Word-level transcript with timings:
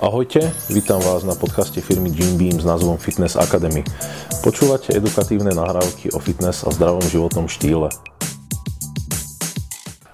Ahojte, 0.00 0.40
vítam 0.72 1.04
vás 1.04 1.20
na 1.20 1.36
podcaste 1.36 1.84
firmy 1.84 2.08
Jim 2.08 2.40
Beam 2.40 2.56
s 2.56 2.64
názvom 2.64 2.96
Fitness 2.96 3.36
Academy. 3.36 3.84
Počúvate 4.40 4.96
edukatívne 4.96 5.52
nahrávky 5.52 6.08
o 6.10 6.18
fitness 6.18 6.64
a 6.64 6.72
zdravom 6.72 7.04
životnom 7.04 7.44
štýle. 7.44 7.92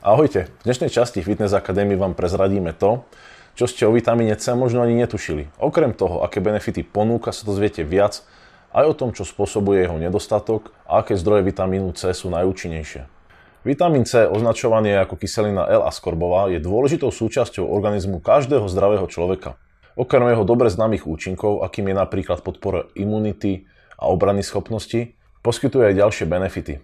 Ahojte, 0.03 0.51
v 0.51 0.63
dnešnej 0.67 0.91
časti 0.91 1.23
Fitness 1.23 1.55
Academy 1.55 1.95
vám 1.95 2.19
prezradíme 2.19 2.75
to, 2.75 3.07
čo 3.55 3.71
ste 3.71 3.87
o 3.87 3.95
vitamíne 3.95 4.35
C 4.35 4.51
možno 4.59 4.83
ani 4.83 4.99
netušili. 4.99 5.47
Okrem 5.63 5.95
toho, 5.95 6.27
aké 6.27 6.43
benefity 6.43 6.83
ponúka, 6.83 7.31
sa 7.31 7.47
dozviete 7.47 7.87
viac 7.87 8.27
aj 8.75 8.83
o 8.83 8.95
tom, 8.99 9.15
čo 9.15 9.23
spôsobuje 9.23 9.87
jeho 9.87 9.95
nedostatok 9.95 10.75
a 10.91 11.07
aké 11.07 11.15
zdroje 11.15 11.47
vitamínu 11.47 11.95
C 11.95 12.11
sú 12.11 12.35
najúčinnejšie. 12.35 13.07
Vitamín 13.63 14.03
C, 14.11 14.27
označovaný 14.27 14.99
ako 14.99 15.15
kyselina 15.15 15.71
L-askorbová, 15.71 16.51
je 16.51 16.59
dôležitou 16.59 17.15
súčasťou 17.15 17.63
organizmu 17.63 18.19
každého 18.19 18.67
zdravého 18.67 19.07
človeka. 19.07 19.55
Okrem 19.99 20.31
jeho 20.31 20.47
dobre 20.47 20.71
známych 20.71 21.11
účinkov, 21.11 21.67
akým 21.67 21.91
je 21.91 21.97
napríklad 21.99 22.47
podpora 22.47 22.87
imunity 22.95 23.67
a 23.99 24.07
obrany 24.07 24.47
schopnosti, 24.47 25.19
poskytuje 25.43 25.91
aj 25.91 25.99
ďalšie 25.99 26.25
benefity. 26.31 26.79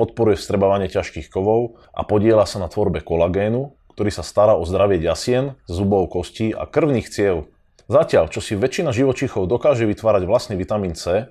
Podporuje 0.00 0.40
vstrebávanie 0.40 0.88
ťažkých 0.88 1.28
kovov 1.28 1.76
a 1.92 2.08
podiela 2.08 2.48
sa 2.48 2.56
na 2.56 2.72
tvorbe 2.72 3.04
kolagénu, 3.04 3.76
ktorý 3.92 4.08
sa 4.08 4.24
stará 4.24 4.56
o 4.56 4.64
zdravie 4.64 4.96
ďasien, 4.96 5.60
zubov 5.68 6.08
kostí 6.08 6.56
a 6.56 6.64
krvných 6.64 7.12
ciev. 7.12 7.52
Zatiaľ, 7.84 8.32
čo 8.32 8.40
si 8.40 8.56
väčšina 8.56 8.96
živočíchov 8.96 9.44
dokáže 9.44 9.84
vytvárať 9.84 10.24
vlastný 10.24 10.56
vitamín 10.56 10.96
C, 10.96 11.28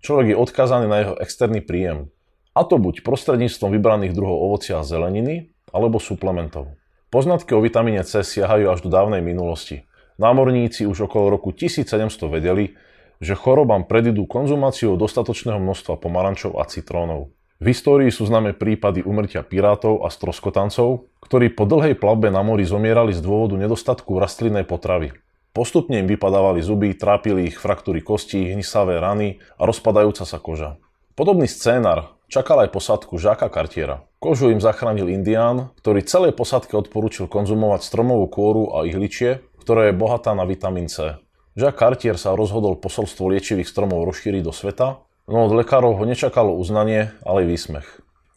človek 0.00 0.32
je 0.32 0.40
odkázaný 0.40 0.88
na 0.88 0.96
jeho 1.04 1.14
externý 1.20 1.60
príjem. 1.60 2.08
A 2.56 2.64
to 2.64 2.80
buď 2.80 3.04
prostredníctvom 3.04 3.76
vybraných 3.76 4.16
druhov 4.16 4.48
ovocia 4.48 4.80
a 4.80 4.86
zeleniny, 4.88 5.52
alebo 5.76 6.00
suplementov. 6.00 6.72
Poznatky 7.12 7.52
o 7.52 7.60
vitamíne 7.60 8.00
C 8.00 8.24
siahajú 8.24 8.72
až 8.72 8.80
do 8.80 8.90
dávnej 8.90 9.20
minulosti. 9.20 9.84
Námorníci 10.20 10.84
už 10.84 11.08
okolo 11.08 11.32
roku 11.32 11.48
1700 11.56 11.96
vedeli, 12.28 12.76
že 13.24 13.32
chorobám 13.32 13.88
predidú 13.88 14.28
konzumáciou 14.28 15.00
dostatočného 15.00 15.56
množstva 15.56 15.96
pomarančov 15.96 16.60
a 16.60 16.68
citrónov. 16.68 17.32
V 17.60 17.72
histórii 17.72 18.12
sú 18.12 18.28
známe 18.28 18.52
prípady 18.52 19.00
umrtia 19.00 19.40
pirátov 19.40 20.04
a 20.04 20.12
stroskotancov, 20.12 21.08
ktorí 21.24 21.52
po 21.56 21.64
dlhej 21.64 21.96
plavbe 21.96 22.28
na 22.28 22.44
mori 22.44 22.68
zomierali 22.68 23.16
z 23.16 23.24
dôvodu 23.24 23.56
nedostatku 23.56 24.16
rastlinnej 24.20 24.68
potravy. 24.68 25.16
Postupne 25.56 26.00
im 26.00 26.08
vypadávali 26.08 26.60
zuby, 26.60 26.92
trápili 26.92 27.48
ich 27.48 27.56
fraktúry 27.56 28.04
kostí, 28.04 28.44
hnisavé 28.52 29.00
rany 29.00 29.40
a 29.56 29.64
rozpadajúca 29.64 30.24
sa 30.28 30.36
koža. 30.36 30.76
Podobný 31.16 31.48
scénar 31.48 32.16
čakal 32.30 32.64
aj 32.64 32.72
posadku 32.72 33.18
Žáka 33.20 33.50
Cartiera. 33.52 34.06
Kožu 34.22 34.52
im 34.52 34.62
zachránil 34.62 35.10
Indián, 35.10 35.72
ktorý 35.80 36.04
celej 36.04 36.36
posadke 36.36 36.76
odporúčil 36.76 37.26
konzumovať 37.26 37.82
stromovú 37.82 38.30
kôru 38.30 38.62
a 38.72 38.86
ihličie, 38.86 39.42
ktorá 39.70 39.86
je 39.86 39.94
bohatá 39.94 40.34
na 40.34 40.42
vitamín 40.42 40.90
C. 40.90 41.14
Jacques 41.54 41.78
Cartier 41.78 42.18
sa 42.18 42.34
rozhodol 42.34 42.74
posolstvo 42.74 43.30
liečivých 43.30 43.70
stromov 43.70 44.02
rozšíriť 44.02 44.42
do 44.42 44.50
sveta, 44.50 44.98
no 45.30 45.46
od 45.46 45.54
lekárov 45.54 45.94
ho 45.94 46.02
nečakalo 46.02 46.58
uznanie, 46.58 47.14
ale 47.22 47.46
výsmech. 47.46 47.86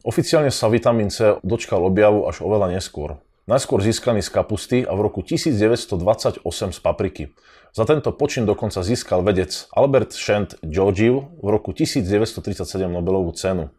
Oficiálne 0.05 0.53
sa 0.53 0.69
vitamín 0.69 1.09
C 1.09 1.41
dočkal 1.41 1.81
objavu 1.89 2.29
až 2.29 2.45
oveľa 2.45 2.77
neskôr. 2.77 3.17
Najskôr 3.49 3.81
získaný 3.81 4.21
z 4.21 4.29
kapusty 4.29 4.77
a 4.85 4.93
v 4.93 5.09
roku 5.09 5.25
1928 5.25 6.45
z 6.45 6.79
papriky. 6.85 7.33
Za 7.73 7.89
tento 7.89 8.13
počin 8.13 8.45
dokonca 8.45 8.85
získal 8.85 9.25
vedec 9.25 9.65
Albert 9.73 10.13
Shant 10.13 10.61
Georgiou 10.61 11.33
v 11.41 11.47
roku 11.49 11.73
1937 11.73 12.61
Nobelovú 12.93 13.33
cenu. 13.33 13.73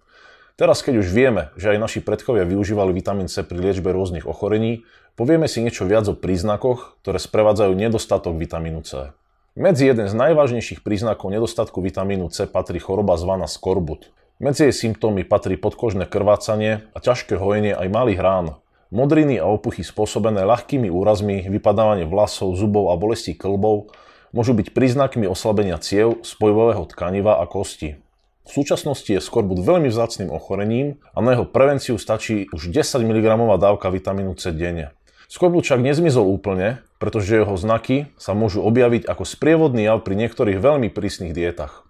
Teraz, 0.58 0.82
keď 0.82 1.02
už 1.02 1.10
vieme, 1.10 1.54
že 1.54 1.70
aj 1.74 1.78
naši 1.78 1.98
predkovia 2.02 2.42
využívali 2.46 2.90
vitamín 2.90 3.30
C 3.30 3.46
pri 3.46 3.58
liečbe 3.58 3.94
rôznych 3.94 4.26
ochorení, 4.26 4.86
povieme 5.14 5.46
si 5.46 5.62
niečo 5.62 5.86
viac 5.86 6.06
o 6.10 6.14
príznakoch, 6.14 6.98
ktoré 7.02 7.18
sprevádzajú 7.22 7.72
nedostatok 7.74 8.34
vitamínu 8.38 8.82
C. 8.82 9.14
Medzi 9.54 9.86
jeden 9.86 10.10
z 10.10 10.14
najvážnejších 10.18 10.82
príznakov 10.82 11.30
nedostatku 11.30 11.78
vitamínu 11.78 12.26
C 12.34 12.50
patrí 12.50 12.82
choroba 12.82 13.14
zvaná 13.14 13.46
skorbut. 13.46 14.10
Medzi 14.42 14.66
jej 14.66 14.74
symptómy 14.74 15.22
patrí 15.22 15.54
podkožné 15.54 16.10
krvácanie 16.10 16.90
a 16.90 16.98
ťažké 16.98 17.38
hojenie 17.38 17.70
aj 17.70 17.86
malých 17.86 18.18
rán. 18.18 18.46
Modriny 18.90 19.38
a 19.38 19.46
opuchy 19.46 19.86
spôsobené 19.86 20.42
ľahkými 20.42 20.90
úrazmi, 20.90 21.46
vypadávanie 21.46 22.02
vlasov, 22.02 22.58
zubov 22.58 22.90
a 22.90 22.98
bolesti 22.98 23.38
klbov 23.38 23.94
môžu 24.34 24.58
byť 24.58 24.74
príznakmi 24.74 25.30
oslabenia 25.30 25.78
ciev, 25.78 26.18
spojového 26.26 26.82
tkaniva 26.90 27.38
a 27.38 27.46
kosti. 27.46 28.02
V 28.44 28.50
súčasnosti 28.50 29.08
je 29.08 29.22
skorbut 29.22 29.62
veľmi 29.62 29.88
vzácným 29.88 30.28
ochorením 30.28 31.00
a 31.14 31.22
na 31.22 31.38
jeho 31.38 31.46
prevenciu 31.46 31.96
stačí 31.96 32.50
už 32.50 32.74
10 32.74 33.06
mg 33.06 33.26
dávka 33.56 33.88
vitamínu 33.88 34.34
C 34.34 34.50
denne. 34.50 34.92
Skorbut 35.26 35.64
však 35.64 35.80
nezmizol 35.80 36.28
úplne, 36.28 36.84
pretože 36.98 37.36
jeho 37.36 37.56
znaky 37.56 38.12
sa 38.20 38.32
môžu 38.32 38.64
objaviť 38.64 39.08
ako 39.08 39.24
sprievodný 39.24 39.88
jav 39.88 40.04
pri 40.04 40.14
niektorých 40.20 40.58
veľmi 40.60 40.88
prísnych 40.92 41.32
dietách. 41.32 41.84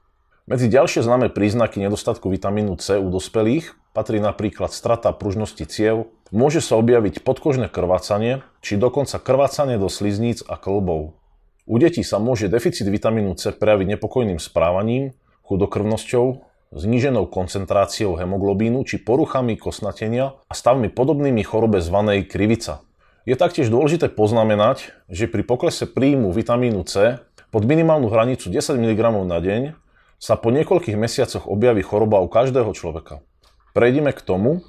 Medzi 0.45 0.69
ďalšie 0.69 1.01
známe 1.01 1.33
príznaky 1.33 1.81
nedostatku 1.81 2.29
vitamínu 2.29 2.77
C 2.77 3.01
u 3.01 3.09
dospelých 3.09 3.73
patrí 3.95 4.19
napríklad 4.19 4.75
strata 4.75 5.15
pružnosti 5.15 5.63
ciev, 5.71 6.11
môže 6.35 6.59
sa 6.59 6.77
objaviť 6.77 7.23
podkožné 7.23 7.71
krvácanie, 7.71 8.43
či 8.61 8.75
dokonca 8.77 9.23
krvácanie 9.23 9.79
do 9.79 9.87
slizníc 9.87 10.43
a 10.43 10.59
klbov. 10.59 11.17
U 11.65 11.75
detí 11.81 12.05
sa 12.05 12.21
môže 12.21 12.51
deficit 12.51 12.85
vitamínu 12.85 13.39
C 13.41 13.55
prejaviť 13.55 13.97
nepokojným 13.97 14.43
správaním, 14.43 15.17
chudokrvnosťou, 15.49 16.45
zníženou 16.75 17.31
koncentráciou 17.31 18.19
hemoglobínu 18.19 18.83
či 18.85 19.01
poruchami 19.01 19.55
kosnatenia 19.55 20.35
a 20.45 20.53
stavmi 20.53 20.91
podobnými 20.91 21.41
chorobe 21.41 21.81
zvanej 21.81 22.29
krivica. 22.29 22.84
Je 23.25 23.33
taktiež 23.41 23.73
dôležité 23.73 24.13
poznamenať, 24.13 24.93
že 25.09 25.25
pri 25.25 25.49
poklese 25.49 25.89
príjmu 25.89 26.29
vitamínu 26.29 26.85
C 26.85 27.25
pod 27.49 27.65
minimálnu 27.65 28.13
hranicu 28.13 28.53
10 28.53 28.77
mg 28.77 29.01
na 29.25 29.41
deň 29.41 29.73
sa 30.21 30.37
po 30.37 30.53
niekoľkých 30.53 30.93
mesiacoch 31.01 31.49
objaví 31.49 31.81
choroba 31.81 32.21
u 32.21 32.29
každého 32.29 32.69
človeka. 32.77 33.25
Prejdeme 33.73 34.13
k 34.13 34.21
tomu, 34.21 34.61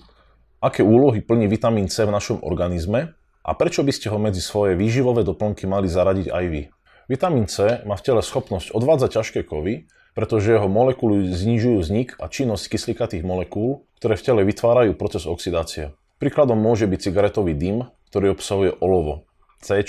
aké 0.64 0.88
úlohy 0.88 1.20
plní 1.20 1.52
vitamín 1.52 1.92
C 1.92 2.08
v 2.08 2.16
našom 2.16 2.40
organizme 2.48 3.20
a 3.44 3.52
prečo 3.60 3.84
by 3.84 3.92
ste 3.92 4.08
ho 4.08 4.16
medzi 4.24 4.40
svoje 4.40 4.80
výživové 4.80 5.28
doplnky 5.28 5.68
mali 5.68 5.92
zaradiť 5.92 6.32
aj 6.32 6.46
vy. 6.48 6.72
Vitamín 7.12 7.52
C 7.52 7.84
má 7.84 8.00
v 8.00 8.06
tele 8.08 8.24
schopnosť 8.24 8.72
odvádzať 8.72 9.20
ťažké 9.20 9.40
kovy, 9.44 9.92
pretože 10.16 10.56
jeho 10.56 10.72
molekuly 10.72 11.28
znižujú 11.28 11.84
vznik 11.84 12.16
a 12.24 12.32
činnosť 12.32 12.72
kyslíkatých 12.72 13.28
molekúl, 13.28 13.84
ktoré 14.00 14.16
v 14.16 14.26
tele 14.32 14.42
vytvárajú 14.48 14.96
proces 14.96 15.28
oxidácie. 15.28 15.92
Príkladom 16.24 16.56
môže 16.56 16.88
byť 16.88 17.12
cigaretový 17.12 17.52
dym, 17.52 17.92
ktorý 18.16 18.31
obsahuje 18.31 18.72
olovo. 18.80 19.28
C 19.59 19.84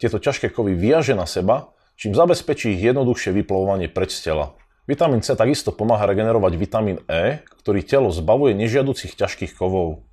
tieto 0.00 0.16
ťažké 0.16 0.48
kovy 0.48 0.72
viaže 0.72 1.12
na 1.12 1.28
seba, 1.28 1.76
čím 2.00 2.16
zabezpečí 2.16 2.72
ich 2.72 2.80
jednoduchšie 2.80 3.28
vyplovovanie 3.36 3.92
preč 3.92 4.16
z 4.16 4.32
tela. 4.32 4.56
Vitamín 4.88 5.20
C 5.20 5.36
takisto 5.36 5.68
pomáha 5.68 6.08
regenerovať 6.08 6.52
vitamín 6.56 7.04
E, 7.12 7.44
ktorý 7.60 7.84
telo 7.84 8.08
zbavuje 8.08 8.56
nežiaducich 8.56 9.20
ťažkých 9.20 9.52
kovov. 9.52 10.08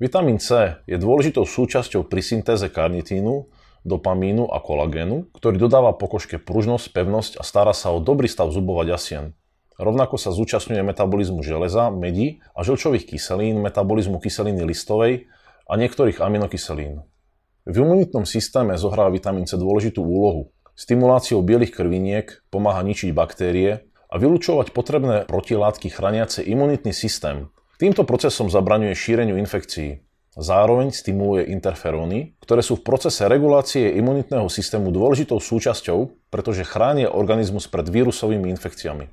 Vitamín 0.00 0.40
C 0.40 0.80
je 0.88 0.96
dôležitou 0.96 1.44
súčasťou 1.44 2.08
pri 2.08 2.24
syntéze 2.24 2.64
karnitínu, 2.72 3.52
dopamínu 3.84 4.48
a 4.48 4.56
kolagénu, 4.64 5.28
ktorý 5.36 5.60
dodáva 5.60 5.92
pokožke 5.92 6.40
pružnosť, 6.40 6.96
pevnosť 6.96 7.32
a 7.36 7.44
stará 7.44 7.76
sa 7.76 7.92
o 7.92 8.00
dobrý 8.00 8.24
stav 8.24 8.48
zubov 8.56 8.80
a 8.80 8.88
ďasien. 8.88 9.36
Rovnako 9.76 10.16
sa 10.16 10.32
zúčastňuje 10.32 10.80
metabolizmu 10.80 11.44
železa, 11.44 11.92
medí 11.92 12.40
a 12.56 12.64
žlčových 12.64 13.04
kyselín, 13.04 13.60
metabolizmu 13.60 14.16
kyseliny 14.16 14.64
listovej 14.64 15.28
a 15.70 15.78
niektorých 15.78 16.18
aminokyselín. 16.18 17.06
V 17.62 17.74
imunitnom 17.78 18.26
systéme 18.26 18.74
zohráva 18.74 19.14
vitamín 19.14 19.46
C 19.46 19.54
dôležitú 19.54 20.02
úlohu. 20.02 20.50
Stimuláciou 20.74 21.46
bielých 21.46 21.78
krviniek 21.78 22.42
pomáha 22.50 22.82
ničiť 22.82 23.14
baktérie 23.14 23.86
a 24.10 24.14
vylúčovať 24.18 24.74
potrebné 24.74 25.30
protilátky 25.30 25.86
chrániace 25.86 26.42
imunitný 26.42 26.90
systém. 26.90 27.54
Týmto 27.78 28.02
procesom 28.02 28.50
zabraňuje 28.50 28.98
šíreniu 28.98 29.38
infekcií. 29.38 30.02
Zároveň 30.34 30.90
stimuluje 30.90 31.54
interferóny, 31.54 32.34
ktoré 32.42 32.66
sú 32.66 32.78
v 32.78 32.86
procese 32.86 33.30
regulácie 33.30 33.94
imunitného 33.94 34.50
systému 34.50 34.90
dôležitou 34.90 35.38
súčasťou, 35.38 36.30
pretože 36.34 36.66
chránia 36.66 37.14
organizmus 37.14 37.70
pred 37.70 37.86
vírusovými 37.86 38.50
infekciami. 38.58 39.06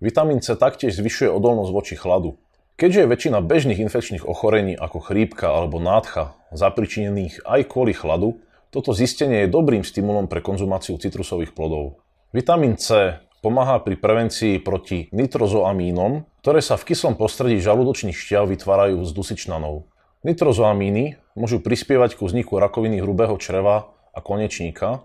Vitamín 0.00 0.44
C 0.44 0.52
taktiež 0.52 1.00
zvyšuje 1.00 1.32
odolnosť 1.32 1.72
voči 1.72 1.94
chladu. 1.96 2.36
Keďže 2.76 3.00
je 3.00 3.08
väčšina 3.08 3.40
bežných 3.40 3.80
infekčných 3.88 4.28
ochorení 4.28 4.76
ako 4.76 5.00
chrípka 5.00 5.48
alebo 5.48 5.80
nádcha 5.80 6.36
zapričinených 6.52 7.48
aj 7.48 7.72
kvôli 7.72 7.96
chladu, 7.96 8.36
toto 8.68 8.92
zistenie 8.92 9.48
je 9.48 9.54
dobrým 9.56 9.80
stimulom 9.80 10.28
pre 10.28 10.44
konzumáciu 10.44 11.00
citrusových 11.00 11.56
plodov. 11.56 12.04
Vitamín 12.36 12.76
C 12.76 13.16
pomáha 13.40 13.80
pri 13.80 13.96
prevencii 13.96 14.60
proti 14.60 15.08
nitrozoamínom, 15.08 16.28
ktoré 16.44 16.60
sa 16.60 16.76
v 16.76 16.92
kyslom 16.92 17.16
prostredí 17.16 17.64
žalúdočných 17.64 18.12
šťav 18.12 18.44
vytvárajú 18.44 19.00
z 19.08 19.10
dusičnanov. 19.16 19.88
Nitrozoamíny 20.28 21.16
môžu 21.32 21.64
prispievať 21.64 22.20
ku 22.20 22.28
vzniku 22.28 22.60
rakoviny 22.60 23.00
hrubého 23.00 23.40
čreva 23.40 23.88
a 24.12 24.20
konečníka. 24.20 25.00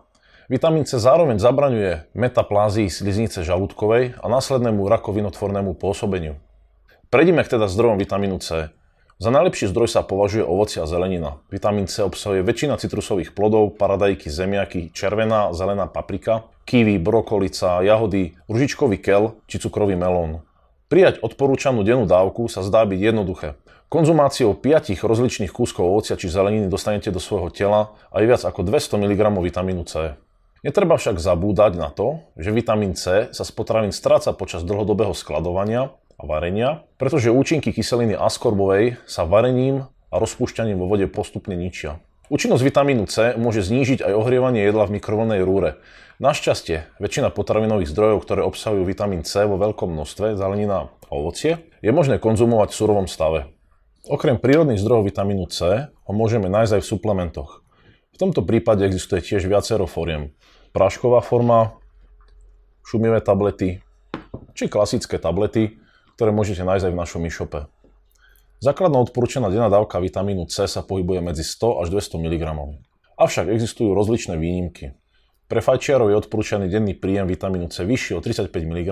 Vitamín 0.51 0.83
C 0.83 0.99
zároveň 0.99 1.39
zabraňuje 1.39 2.11
metaplázii 2.19 2.91
sliznice 2.91 3.47
žalúdkovej 3.47 4.19
a 4.19 4.25
následnému 4.27 4.83
rakovinotvornému 4.91 5.79
pôsobeniu. 5.79 6.35
Prejdime 7.11 7.43
teda 7.43 7.67
zdrojom 7.67 7.99
vitamínu 7.99 8.39
C. 8.39 8.71
Za 9.19 9.29
najlepší 9.35 9.67
zdroj 9.67 9.91
sa 9.91 9.99
považuje 9.99 10.47
ovoci 10.47 10.79
a 10.79 10.87
zelenina. 10.87 11.43
Vitamín 11.51 11.83
C 11.91 12.07
obsahuje 12.07 12.39
väčšina 12.39 12.79
citrusových 12.79 13.35
plodov, 13.35 13.75
paradajky, 13.75 14.31
zemiaky, 14.31 14.95
červená, 14.95 15.51
zelená 15.51 15.91
paprika, 15.91 16.47
kiwi, 16.63 16.95
brokolica, 17.03 17.83
jahody, 17.83 18.39
ružičkový 18.47 18.95
kel 18.95 19.35
či 19.51 19.59
cukrový 19.59 19.99
melón. 19.99 20.39
Prijať 20.87 21.19
odporúčanú 21.19 21.83
dennú 21.83 22.07
dávku 22.07 22.47
sa 22.47 22.63
zdá 22.63 22.87
byť 22.87 22.99
jednoduché. 23.03 23.59
Konzumáciou 23.91 24.55
5 24.55 24.95
rozličných 25.03 25.51
kúskov 25.51 25.91
ovocia 25.91 26.15
či 26.15 26.31
zeleniny 26.31 26.71
dostanete 26.71 27.11
do 27.11 27.19
svojho 27.19 27.51
tela 27.51 27.91
aj 28.15 28.23
viac 28.23 28.41
ako 28.47 28.63
200 28.63 29.03
mg 29.03 29.21
vitamínu 29.35 29.83
C. 29.83 30.15
Netreba 30.63 30.95
však 30.95 31.19
zabúdať 31.19 31.75
na 31.75 31.91
to, 31.91 32.23
že 32.39 32.55
vitamín 32.55 32.95
C 32.95 33.27
sa 33.35 33.43
z 33.43 33.51
potravín 33.51 33.91
stráca 33.91 34.31
počas 34.31 34.63
dlhodobého 34.63 35.11
skladovania 35.11 35.91
a 36.21 36.23
varenia, 36.29 36.85
pretože 37.01 37.33
účinky 37.33 37.73
kyseliny 37.73 38.13
askorbovej 38.13 39.01
sa 39.09 39.25
varením 39.25 39.89
a 40.13 40.15
rozpúšťaním 40.21 40.77
vo 40.77 40.85
vode 40.85 41.09
postupne 41.09 41.57
ničia. 41.57 41.97
Účinnosť 42.29 42.63
vitamínu 42.63 43.09
C 43.09 43.35
môže 43.35 43.65
znížiť 43.65 44.05
aj 44.05 44.13
ohrievanie 44.15 44.63
jedla 44.63 44.87
v 44.87 45.01
mikrovlnej 45.01 45.41
rúre. 45.43 45.81
Našťastie, 46.21 46.87
väčšina 47.01 47.33
potravinových 47.33 47.89
zdrojov, 47.89 48.23
ktoré 48.23 48.45
obsahujú 48.45 48.85
vitamín 48.85 49.25
C 49.25 49.49
vo 49.49 49.57
veľkom 49.57 49.89
množstve, 49.89 50.37
zelenina 50.37 50.87
a 50.87 51.11
ovocie, 51.11 51.65
je 51.81 51.91
možné 51.91 52.21
konzumovať 52.21 52.71
v 52.71 52.77
surovom 52.77 53.07
stave. 53.09 53.51
Okrem 54.05 54.37
prírodných 54.37 54.79
zdrojov 54.79 55.09
vitamínu 55.09 55.49
C 55.49 55.89
ho 55.89 56.13
môžeme 56.13 56.47
nájsť 56.47 56.77
aj 56.77 56.81
v 56.85 56.91
suplementoch. 56.93 57.51
V 58.13 58.17
tomto 58.21 58.45
prípade 58.45 58.85
existuje 58.85 59.25
tiež 59.25 59.49
viacero 59.49 59.89
foriem. 59.89 60.31
Prášková 60.71 61.25
forma, 61.25 61.75
šumivé 62.85 63.19
tablety, 63.19 63.81
či 64.53 64.69
klasické 64.69 65.17
tablety, 65.17 65.80
ktoré 66.21 66.37
môžete 66.37 66.61
nájsť 66.61 66.85
aj 66.85 66.93
v 66.93 67.01
našom 67.01 67.21
e-shope. 67.25 67.65
Základná 68.61 69.01
odporúčaná 69.01 69.49
denná 69.49 69.73
dávka 69.73 69.97
vitamínu 69.97 70.45
C 70.53 70.69
sa 70.69 70.85
pohybuje 70.85 71.17
medzi 71.17 71.41
100 71.41 71.81
až 71.81 71.87
200 71.89 72.21
mg. 72.21 72.43
Avšak 73.17 73.49
existujú 73.49 73.97
rozličné 73.97 74.37
výnimky. 74.37 74.93
Pre 75.49 75.65
fajčiarov 75.65 76.13
je 76.13 76.21
odporúčaný 76.21 76.69
denný 76.69 76.93
príjem 76.93 77.25
vitamínu 77.25 77.73
C 77.73 77.89
vyšší 77.89 78.13
o 78.13 78.21
35 78.21 78.53
mg 78.53 78.89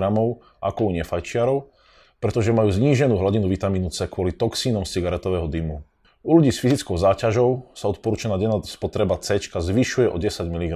ako 0.58 0.80
u 0.82 0.90
nefajčiarov, 0.90 1.70
pretože 2.18 2.50
majú 2.50 2.74
zníženú 2.74 3.14
hladinu 3.14 3.46
vitamínu 3.46 3.94
C 3.94 4.10
kvôli 4.10 4.34
toxínom 4.34 4.82
z 4.82 4.98
cigaretového 4.98 5.46
dymu. 5.46 5.86
U 6.26 6.30
ľudí 6.34 6.50
s 6.50 6.58
fyzickou 6.58 6.98
záťažou 6.98 7.70
sa 7.78 7.94
odporúčaná 7.94 8.42
denná 8.42 8.58
spotreba 8.66 9.22
C 9.22 9.38
zvyšuje 9.38 10.10
o 10.10 10.18
10 10.18 10.50
mg. 10.50 10.74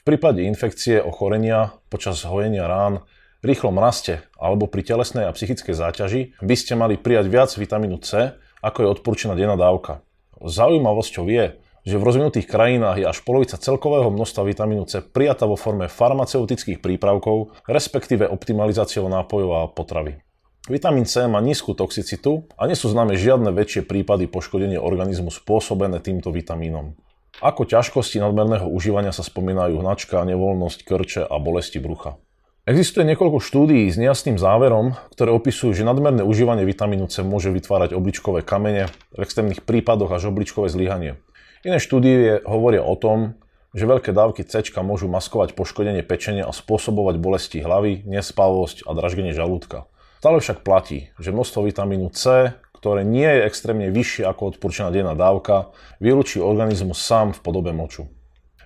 prípade 0.00 0.48
infekcie, 0.48 0.96
ochorenia, 0.96 1.76
počas 1.92 2.24
hojenia 2.24 2.64
rán 2.64 3.04
rýchlom 3.46 3.78
raste 3.78 4.26
alebo 4.36 4.66
pri 4.66 4.82
telesnej 4.82 5.30
a 5.30 5.34
psychickej 5.34 5.74
záťaži 5.74 6.20
by 6.42 6.56
ste 6.58 6.74
mali 6.74 6.98
prijať 6.98 7.26
viac 7.30 7.50
vitamínu 7.54 8.02
C, 8.02 8.34
ako 8.60 8.78
je 8.82 8.92
odporúčaná 8.98 9.38
denná 9.38 9.54
dávka. 9.54 10.02
Zaujímavosťou 10.42 11.24
je, 11.30 11.56
že 11.86 11.96
v 11.96 12.06
rozvinutých 12.06 12.50
krajinách 12.50 12.98
je 12.98 13.06
až 13.06 13.22
polovica 13.22 13.54
celkového 13.54 14.10
množstva 14.10 14.42
vitamínu 14.42 14.90
C 14.90 15.06
prijatá 15.06 15.46
vo 15.46 15.54
forme 15.54 15.86
farmaceutických 15.86 16.82
prípravkov, 16.82 17.54
respektíve 17.70 18.26
optimalizáciou 18.26 19.06
nápojov 19.06 19.50
a 19.54 19.70
potravy. 19.70 20.18
Vitamín 20.66 21.06
C 21.06 21.30
má 21.30 21.38
nízku 21.38 21.78
toxicitu 21.78 22.50
a 22.58 22.66
nie 22.66 22.74
sú 22.74 22.90
známe 22.90 23.14
žiadne 23.14 23.54
väčšie 23.54 23.86
prípady 23.86 24.26
poškodenia 24.26 24.82
organizmu 24.82 25.30
spôsobené 25.30 26.02
týmto 26.02 26.34
vitamínom. 26.34 26.98
Ako 27.38 27.70
ťažkosti 27.70 28.18
nadmerného 28.18 28.66
užívania 28.66 29.14
sa 29.14 29.22
spomínajú 29.22 29.78
hnačka, 29.78 30.26
nevoľnosť, 30.26 30.78
krče 30.82 31.22
a 31.22 31.38
bolesti 31.38 31.78
brucha. 31.78 32.18
Existuje 32.66 33.06
niekoľko 33.06 33.38
štúdií 33.38 33.86
s 33.86 33.94
nejasným 33.94 34.42
záverom, 34.42 34.98
ktoré 35.14 35.30
opisujú, 35.30 35.70
že 35.70 35.86
nadmerné 35.86 36.26
užívanie 36.26 36.66
vitamínu 36.66 37.06
C 37.06 37.22
môže 37.22 37.54
vytvárať 37.54 37.94
obličkové 37.94 38.42
kamene, 38.42 38.90
v 39.14 39.22
extrémnych 39.22 39.62
prípadoch 39.62 40.10
až 40.10 40.34
obličkové 40.34 40.66
zlyhanie. 40.66 41.14
Iné 41.62 41.78
štúdie 41.78 42.42
hovoria 42.42 42.82
o 42.82 42.98
tom, 42.98 43.38
že 43.70 43.86
veľké 43.86 44.10
dávky 44.10 44.42
C 44.42 44.66
môžu 44.82 45.06
maskovať 45.06 45.54
poškodenie 45.54 46.02
pečenia 46.02 46.42
a 46.42 46.50
spôsobovať 46.50 47.22
bolesti 47.22 47.62
hlavy, 47.62 48.02
nespavosť 48.02 48.82
a 48.82 48.98
dražgenie 48.98 49.30
žalúdka. 49.30 49.86
Stále 50.18 50.42
však 50.42 50.66
platí, 50.66 51.14
že 51.22 51.30
množstvo 51.30 51.70
vitamínu 51.70 52.10
C, 52.18 52.50
ktoré 52.74 53.06
nie 53.06 53.30
je 53.30 53.46
extrémne 53.46 53.94
vyššie 53.94 54.26
ako 54.26 54.58
odporúčaná 54.58 54.90
denná 54.90 55.14
dávka, 55.14 55.70
vylúči 56.02 56.42
organizmus 56.42 56.98
sám 56.98 57.30
v 57.30 57.46
podobe 57.46 57.70
moču. 57.70 58.10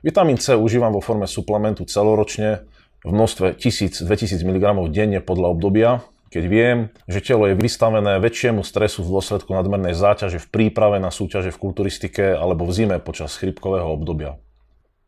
Vitamín 0.01 0.41
C 0.41 0.57
užívam 0.57 0.97
vo 0.97 1.05
forme 1.05 1.29
suplementu 1.29 1.85
celoročne, 1.85 2.65
v 3.05 3.11
množstve 3.11 3.57
1000-2000 3.57 4.41
mg 4.45 4.65
denne 4.93 5.21
podľa 5.25 5.49
obdobia, 5.57 5.91
keď 6.31 6.45
viem, 6.47 6.79
že 7.11 7.27
telo 7.27 7.51
je 7.51 7.59
vystavené 7.59 8.23
väčšiemu 8.23 8.63
stresu 8.63 9.03
v 9.03 9.19
dôsledku 9.19 9.51
nadmernej 9.51 9.99
záťaže 9.99 10.39
v 10.39 10.47
príprave 10.47 11.03
na 11.03 11.11
súťaže 11.11 11.51
v 11.51 11.59
kulturistike 11.59 12.39
alebo 12.39 12.63
v 12.69 12.73
zime 12.77 12.97
počas 13.03 13.35
chrypkového 13.35 13.91
obdobia. 13.91 14.39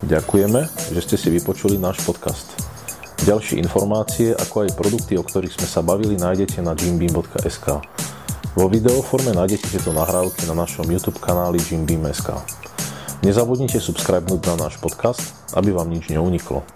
Ďakujeme, 0.03 0.67
že 0.91 1.01
ste 1.01 1.15
si 1.15 1.31
vypočuli 1.31 1.79
náš 1.79 2.03
podcast. 2.03 2.59
Ďalšie 3.23 3.63
informácie, 3.63 4.35
ako 4.35 4.67
aj 4.67 4.75
produkty, 4.75 5.15
o 5.15 5.23
ktorých 5.23 5.55
sme 5.63 5.69
sa 5.71 5.79
bavili, 5.79 6.19
nájdete 6.19 6.59
na 6.59 6.75
jimbeam.sk. 6.75 7.67
Vo 8.53 8.67
videoforme 8.67 9.31
nájdete 9.31 9.79
tieto 9.79 9.95
nahrávky 9.95 10.45
na 10.51 10.53
našom 10.59 10.85
YouTube 10.85 11.23
kanáli 11.23 11.57
Jimbeam.sk. 11.57 12.37
Nezabudnite 13.25 13.79
subscribenúť 13.79 14.45
na 14.51 14.67
náš 14.67 14.77
podcast, 14.83 15.39
aby 15.55 15.71
vám 15.71 15.89
nič 15.89 16.11
neuniklo. 16.11 16.67